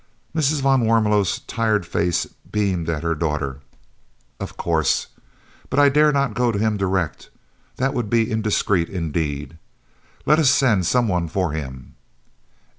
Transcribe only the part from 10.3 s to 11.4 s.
us send some one